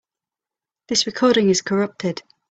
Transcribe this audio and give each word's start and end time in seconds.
This 0.87 1.05
recording 1.05 1.51
is 1.51 1.61
corrupted. 1.61 2.23